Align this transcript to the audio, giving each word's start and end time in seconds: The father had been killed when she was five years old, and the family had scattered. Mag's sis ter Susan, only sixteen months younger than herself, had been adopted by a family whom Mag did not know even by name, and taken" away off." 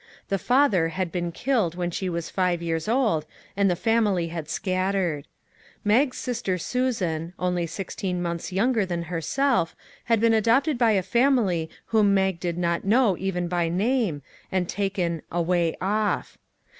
The 0.29 0.39
father 0.39 0.87
had 0.89 1.11
been 1.11 1.31
killed 1.31 1.75
when 1.75 1.91
she 1.91 2.09
was 2.09 2.31
five 2.31 2.59
years 2.63 2.87
old, 2.87 3.27
and 3.55 3.69
the 3.69 3.75
family 3.75 4.29
had 4.29 4.49
scattered. 4.49 5.27
Mag's 5.85 6.17
sis 6.17 6.41
ter 6.41 6.57
Susan, 6.57 7.33
only 7.37 7.67
sixteen 7.67 8.19
months 8.19 8.51
younger 8.51 8.83
than 8.83 9.03
herself, 9.13 9.75
had 10.05 10.19
been 10.19 10.33
adopted 10.33 10.79
by 10.79 10.93
a 10.93 11.03
family 11.03 11.69
whom 11.85 12.15
Mag 12.15 12.39
did 12.39 12.57
not 12.57 12.83
know 12.83 13.15
even 13.19 13.47
by 13.47 13.69
name, 13.69 14.23
and 14.51 14.67
taken" 14.67 15.21
away 15.41 15.75
off." 15.79 16.39